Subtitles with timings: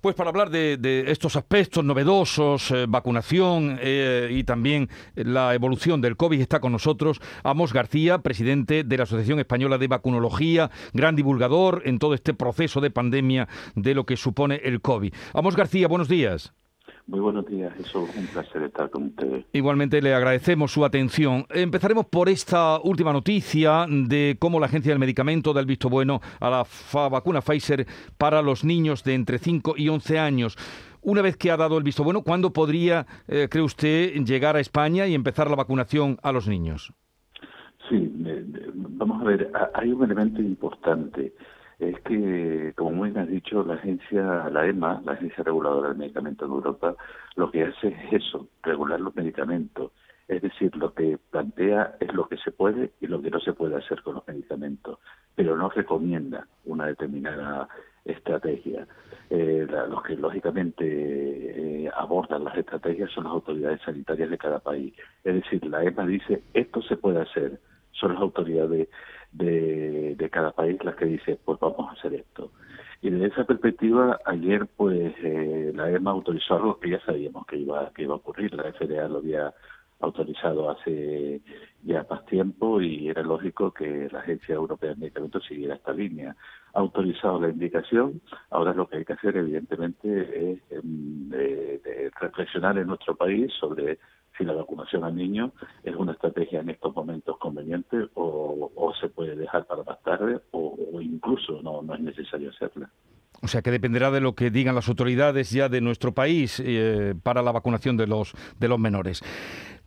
[0.00, 6.16] Pues para hablar de, estos aspectos novedosos, eh, vacunación eh, y también la evolución del
[6.16, 11.82] COVID, está con nosotros Amos García, presidente de la Asociación Española de Vacunología, gran divulgador
[11.84, 15.12] en todo este proceso de pandemia de lo que supone el COVID.
[15.32, 16.52] Amos García, buenos días.
[17.08, 19.46] Muy buenos días, es un placer estar con ustedes.
[19.54, 21.46] Igualmente le agradecemos su atención.
[21.48, 26.20] Empezaremos por esta última noticia de cómo la Agencia del Medicamento da el visto bueno
[26.38, 26.66] a la
[27.08, 27.86] vacuna Pfizer
[28.18, 30.58] para los niños de entre 5 y 11 años.
[31.00, 34.60] Una vez que ha dado el visto bueno, ¿cuándo podría, eh, cree usted, llegar a
[34.60, 36.92] España y empezar la vacunación a los niños?
[37.88, 38.12] Sí,
[38.98, 41.32] vamos a ver, hay un elemento importante
[41.78, 45.98] es que, como muy bien has dicho, la agencia, la EMA, la Agencia Reguladora del
[45.98, 46.96] Medicamento en Europa,
[47.36, 49.92] lo que hace es eso, regular los medicamentos.
[50.26, 53.52] Es decir, lo que plantea es lo que se puede y lo que no se
[53.52, 54.98] puede hacer con los medicamentos,
[55.34, 57.68] pero no recomienda una determinada
[58.04, 58.86] estrategia.
[59.30, 64.94] Eh, los que lógicamente eh, abordan las estrategias son las autoridades sanitarias de cada país.
[65.22, 67.60] Es decir, la EMA dice esto se puede hacer,
[67.92, 68.88] son las autoridades de,
[69.32, 69.77] de
[70.38, 72.52] cada país las que dice, pues vamos a hacer esto.
[73.02, 77.56] Y desde esa perspectiva, ayer pues eh, la EMA autorizó algo que ya sabíamos que
[77.56, 78.54] iba, que iba a ocurrir.
[78.54, 79.52] La FDA lo había
[79.98, 81.40] autorizado hace
[81.82, 86.36] ya más tiempo y era lógico que la Agencia Europea de Medicamentos siguiera esta línea.
[86.72, 91.30] Ha autorizado la indicación, ahora lo que hay que hacer evidentemente es em,
[92.20, 93.98] reflexionar en nuestro país sobre
[94.38, 95.50] si la vacunación a niños
[95.82, 100.76] es una estrategia en estos momentos conveniente o, se puede dejar para más tarde o,
[101.00, 102.90] incluso no, no es necesario hacerla.
[103.42, 107.14] O sea que dependerá de lo que digan las autoridades ya de nuestro país eh,
[107.22, 109.22] para la vacunación de los, de los menores.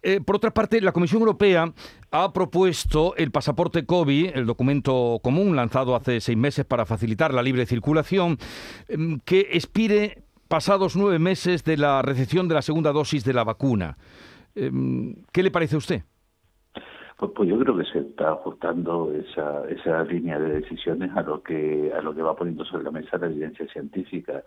[0.03, 1.73] Eh, por otra parte, la Comisión Europea
[2.11, 7.43] ha propuesto el pasaporte COVID, el documento común lanzado hace seis meses para facilitar la
[7.43, 8.37] libre circulación,
[8.87, 13.43] em, que expire pasados nueve meses de la recepción de la segunda dosis de la
[13.43, 13.97] vacuna.
[14.55, 16.01] Em, ¿Qué le parece a usted?
[17.17, 21.43] Pues, pues, yo creo que se está ajustando esa, esa línea de decisiones a lo
[21.43, 24.43] que a lo que va poniendo sobre la mesa la evidencia científica.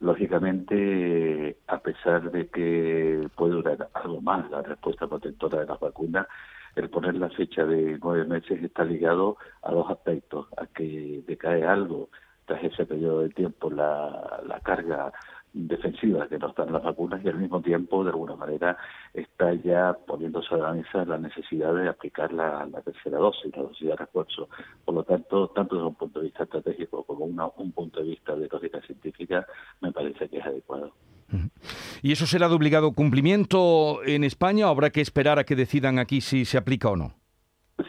[0.00, 6.26] Lógicamente, a pesar de que puede durar algo más la respuesta protectora de las vacunas,
[6.76, 11.64] el poner la fecha de nueve meses está ligado a dos aspectos, a que decae
[11.64, 12.10] algo
[12.46, 15.12] tras ese periodo de tiempo la, la carga
[15.54, 18.76] defensiva que nos dan las vacunas y al mismo tiempo, de alguna manera,
[19.14, 23.88] está ya poniéndose a la mesa la necesidad de aplicar la, tercera dosis, la dosis
[23.88, 24.48] de refuerzo.
[24.84, 28.10] Por lo tanto, tanto desde un punto de vista estratégico como una, un punto de
[28.10, 29.46] vista de lógica científica,
[29.80, 30.92] me parece que es adecuado.
[32.02, 35.98] ¿Y eso será de obligado cumplimiento en España o habrá que esperar a que decidan
[35.98, 37.14] aquí si se aplica o no?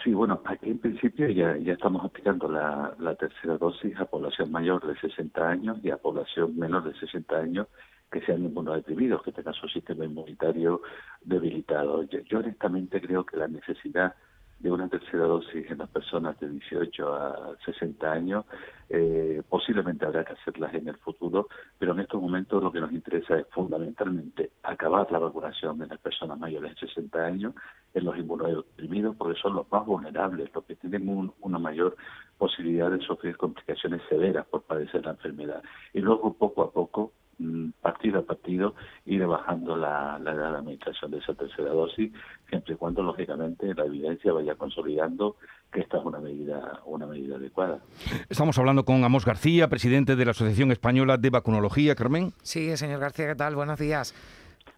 [0.06, 4.86] Sí, bueno, aquí en principio ya, ya estamos aplicando la, tercera dosis a población mayor
[4.86, 7.68] de 60 años y a población menor de 60 años
[8.12, 10.84] que sean inmunodeprimidos, que tengan su sistema inmunitario
[11.22, 12.04] debilitado.
[12.04, 14.14] yo honestamente creo que la necesidad
[14.60, 18.46] de una tercera dosis en las personas de 18 a 60 años.
[18.90, 22.92] Eh, posiblemente habrá que hacerlas en el futuro, pero en estos momentos lo que nos
[22.92, 24.52] interesa es fundamentalmente
[24.96, 27.54] acabar la vacunación de las personas mayores de 60 años,
[27.94, 31.96] en los inmunodeprimidos, porque son los más vulnerables, los que tienen una mayor
[32.38, 35.64] posibilidad de sufrir complicaciones severas por padecer la enfermedad.
[35.94, 40.58] Y luego, poco a poco, Mm, partido a partido ir bajando la, la edad de
[40.60, 42.14] administración de esa tercera dosis,
[42.48, 45.36] siempre y cuando lógicamente la evidencia vaya consolidando
[45.70, 47.80] que esta es una medida, una medida adecuada.
[48.30, 52.32] Estamos hablando con Amos García, presidente de la Asociación Española de Vacunología, Carmen.
[52.42, 53.56] Sí, señor García, ¿qué tal?
[53.56, 54.14] Buenos días.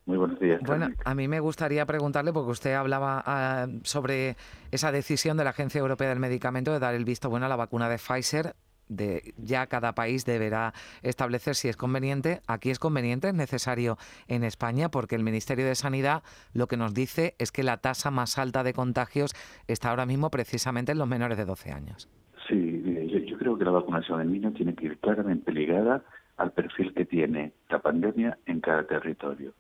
[0.08, 0.62] Muy buenos días.
[0.66, 4.38] Bueno, a mí me gustaría preguntarle, porque usted hablaba ah, sobre
[4.72, 7.58] esa decisión de la Agencia Europea del Medicamento de dar el visto bueno a la
[7.58, 8.56] vacuna de Pfizer
[8.88, 10.74] de ya cada país deberá
[11.04, 12.40] establecer si es conveniente.
[12.48, 13.98] Aquí es conveniente, es necesario
[14.30, 18.10] en España, porque el Ministerio de Sanidad lo que nos dice es que la tasa
[18.10, 19.34] más alta de contagios
[19.68, 22.10] está ahora mismo precisamente en los menores de 12 años.
[22.48, 22.82] Sí,
[23.28, 26.02] yo, creo que la vacunación en niños tiene que ir claramente ligada
[26.38, 29.54] al perfil que tiene la pandemia en cada territorio.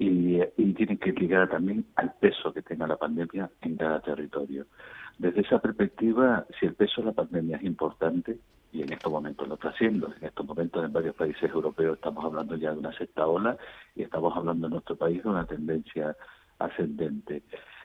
[0.00, 4.00] Y, y tiene que ir ligada también al peso que tenga la pandemia en cada
[4.00, 4.64] territorio.
[5.18, 8.38] Desde esa perspectiva, si el peso de la pandemia es importante,
[8.72, 12.24] y en estos momentos lo está haciendo, en estos momentos en varios países europeos estamos
[12.24, 13.58] hablando ya de una sexta ola
[13.94, 16.16] y estamos hablando en nuestro país de una tendencia
[16.58, 17.42] ascendente.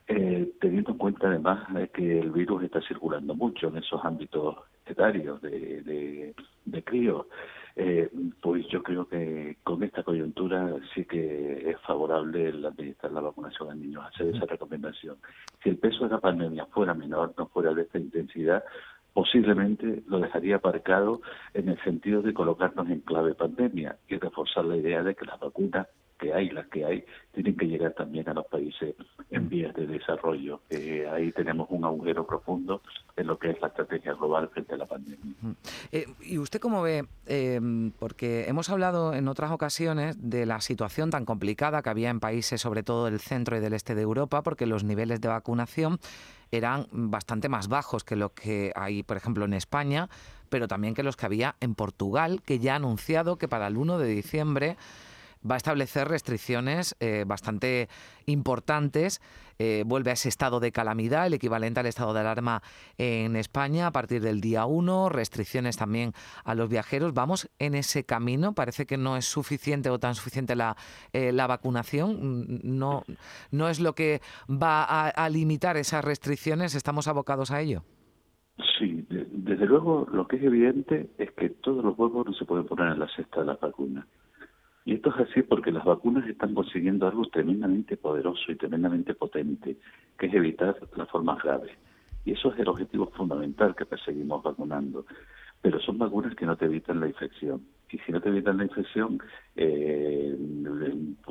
[0.08, 5.42] Eh, teniendo en cuenta además que el virus está circulando mucho en esos ámbitos etarios
[5.42, 7.26] de, de, de críos,
[7.78, 8.10] eh,
[8.42, 13.70] pues yo creo que con esta coyuntura sí que es favorable el administrar la vacunación
[13.70, 15.18] a niños, hacer esa recomendación.
[15.62, 18.64] Si el peso de la pandemia fuera menor, no fuera de esta intensidad,
[19.14, 21.22] posiblemente lo dejaría aparcado
[21.54, 25.40] en el sentido de colocarnos en clave pandemia y reforzar la idea de que las
[25.40, 28.96] vacunas que hay, las que hay, tienen que llegar también a los países
[29.30, 30.62] en vías de desarrollo.
[31.12, 32.82] ahí tenemos un agujero profundo
[33.16, 35.34] en lo que es la estrategia global frente a la pandemia.
[35.92, 37.06] Eh, ¿Y usted cómo ve?
[37.26, 37.60] Eh,
[38.00, 42.62] porque hemos hablado en otras ocasiones de la situación tan complicada que había en países,
[42.62, 46.00] sobre todo del centro y del este de Europa, porque los niveles de vacunación
[46.52, 50.10] eran bastante más bajos que lo que hay, por ejemplo, en España,
[50.50, 53.78] pero también que los que había en Portugal, que ya ha anunciado que para el
[53.78, 54.78] 1 de diciembre
[55.50, 57.88] va a establecer restricciones eh, bastante
[58.26, 59.22] importantes.
[59.58, 62.62] Eh, vuelve a ese estado de calamidad, el equivalente al estado de alarma
[62.98, 66.12] en España a partir del día 1, restricciones también
[66.44, 67.14] a los viajeros.
[67.14, 68.54] Vamos en ese camino.
[68.54, 70.76] Parece que no es suficiente o tan suficiente la,
[71.14, 72.60] eh, la vacunación.
[72.64, 73.04] No,
[73.52, 76.76] no es lo que va a, limitar esas restricciones.
[76.76, 77.84] ¿Estamos abocados a ello?
[78.78, 82.66] Sí, desde luego lo que es evidente es que todos los huevos no se pueden
[82.66, 84.06] poner en la cesta de las vacunas.
[84.86, 89.78] Y esto es así porque las vacunas están consiguiendo algo tremendamente poderoso y tremendamente potente,
[90.18, 91.72] que es evitar las formas graves.
[92.24, 95.06] Y eso es el objetivo fundamental que perseguimos vacunando.
[95.62, 97.62] Pero son vacunas que no te evitan la infección.
[97.90, 99.20] Y si no te evitan la infección,
[99.56, 100.38] eh,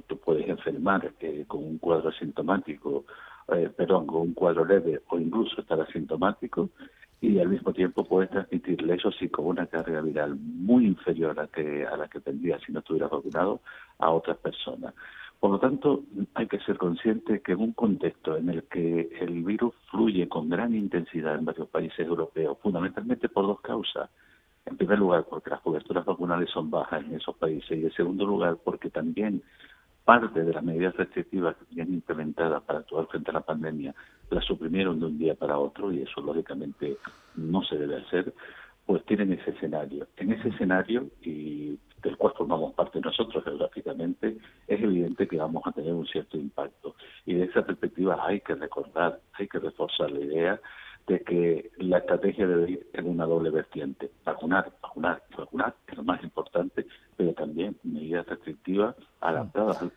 [0.08, 3.04] tú puedes enfermar eh, con un cuadro asintomático,
[3.48, 6.70] eh, perdón, con un cuadro leve o incluso estar asintomático
[7.26, 11.42] y al mismo tiempo puede transmitirle eso sí con una carga viral muy inferior a
[11.42, 13.60] la que a la que tendría si no estuviera vacunado
[13.98, 14.94] a otras personas.
[15.40, 16.04] Por lo tanto,
[16.34, 20.48] hay que ser consciente que en un contexto en el que el virus fluye con
[20.48, 24.08] gran intensidad en varios países europeos, fundamentalmente por dos causas.
[24.64, 28.24] En primer lugar, porque las coberturas vacunales son bajas en esos países y en segundo
[28.24, 29.42] lugar, porque también
[30.04, 33.94] parte de las medidas restrictivas que tenían implementadas para actuar frente a la pandemia
[34.30, 36.96] las suprimieron de un día para otro y eso lógicamente
[37.36, 38.34] no se debe hacer,
[38.86, 40.06] pues tienen ese escenario.
[40.16, 44.36] En ese escenario, y del cual formamos parte nosotros geográficamente,
[44.66, 46.94] es evidente que vamos a tener un cierto impacto.
[47.24, 50.60] Y de esa perspectiva hay que recordar, hay que reforzar la idea
[51.06, 54.10] de que la estrategia debe ir en una doble vertiente.
[54.24, 56.86] Vacunar, vacunar, vacunar es lo más importante,
[57.16, 59.92] pero también medidas restrictivas adaptadas al,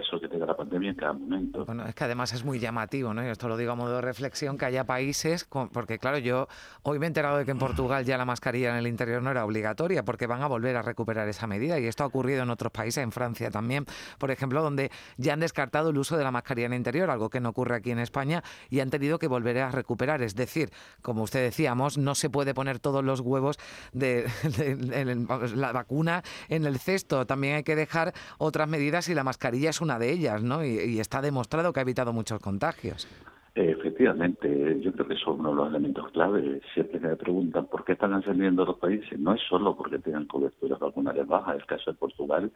[0.00, 1.64] peso que tenga la pandemia en cada momento.
[1.64, 3.24] Bueno, es que además es muy llamativo, ¿no?
[3.24, 6.48] Y esto lo digo a modo de reflexión, que haya países, porque claro, yo
[6.82, 9.30] hoy me he enterado de que en Portugal ya la mascarilla en el interior no
[9.30, 12.50] era obligatoria, porque van a volver a recuperar esa medida, y esto ha ocurrido en
[12.50, 13.86] otros países, en Francia también,
[14.18, 17.30] por ejemplo, donde ya han descartado el uso de la mascarilla en el interior, algo
[17.30, 20.20] que no ocurre aquí en España, y han tenido que volver a recuperar.
[20.20, 20.70] Es decir,
[21.00, 23.58] como usted decíamos, no se puede poner todos los huevos
[23.92, 24.26] de,
[25.54, 29.80] la vacuna en el cesto, también hay que dejar otras medidas y la mascarilla es
[29.80, 30.64] una de ellas, ¿no?
[30.64, 33.06] Y, está demostrado que ha evitado muchos contagios.
[33.54, 36.60] Efectivamente, yo creo que son uno de los elementos clave.
[36.74, 39.18] Siempre me preguntan por qué están ascendiendo los países.
[39.18, 42.52] No es solo porque tengan coberturas vacunales bajas, el caso de Portugal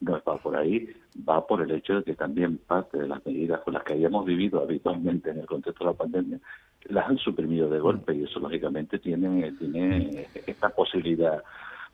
[0.00, 0.88] no va por ahí,
[1.28, 4.26] va por el hecho de que también parte de las medidas con las que habíamos
[4.26, 6.40] vivido habitualmente en el contexto de la pandemia
[6.88, 11.42] las han suprimido de golpe y eso lógicamente tiene, tiene esta posibilidad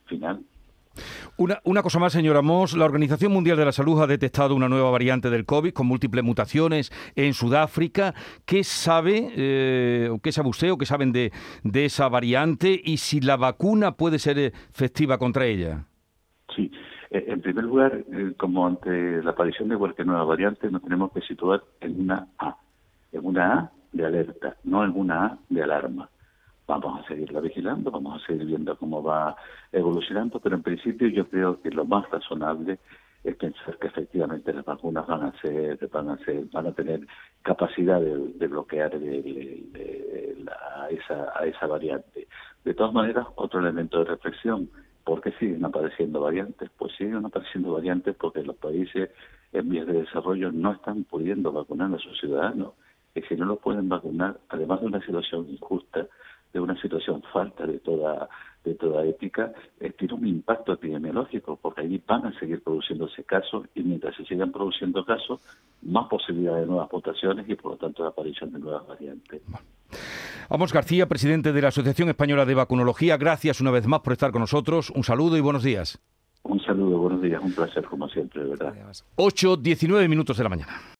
[0.06, 0.41] final.
[1.37, 2.77] Una, una, cosa más, señor Amos.
[2.77, 6.25] La Organización Mundial de la Salud ha detectado una nueva variante del COVID con múltiples
[6.25, 8.15] mutaciones en Sudáfrica.
[8.45, 13.21] ¿Qué sabe, eh, qué sabe usted o qué saben de, de, esa variante y si
[13.21, 15.85] la vacuna puede ser efectiva contra ella?
[16.55, 16.71] Sí.
[17.11, 21.13] Eh, en primer lugar, eh, como ante la aparición de cualquier nueva variante, nos tenemos
[21.13, 22.56] que situar en una A.
[23.13, 26.08] En una A de alerta, no en una A de alarma
[26.69, 29.34] vamos a seguirla vigilando, vamos a seguir viendo cómo va
[29.72, 32.79] evolucionando, pero en principio yo creo que lo más razonable
[33.25, 37.01] es pensar que efectivamente las vacunas van a ser, van a ser, van a tener
[37.43, 42.29] capacidad de, bloquear a, esa, a esa variante.
[42.65, 44.70] De todas maneras, otro elemento de reflexión,
[45.05, 46.70] ¿por qué siguen apareciendo variantes?
[46.77, 49.10] Pues siguen apareciendo variantes porque los países
[49.53, 52.75] en vías de desarrollo no están pudiendo vacunar a sus ciudadanos.
[53.15, 56.06] Y si no los pueden vacunar, además de una situación injusta,
[56.52, 58.28] de una situación falta de toda
[58.64, 63.67] de toda ética eh, tiene un impacto epidemiológico porque allí van a seguir produciéndose casos
[63.74, 65.40] y mientras se sigan produciendo casos
[65.82, 69.43] más posibilidades de nuevas mutaciones y por lo tanto de aparición de nuevas variantes.
[70.50, 74.32] Vamos García, presidente de la Asociación Española de Vacunología, gracias una vez más por estar
[74.32, 74.90] con nosotros.
[74.90, 76.00] Un saludo y buenos días.
[76.43, 78.74] Un saludo, buenos días, un placer como siempre, de verdad.
[79.17, 80.72] 8, 19 minutos de la mañana.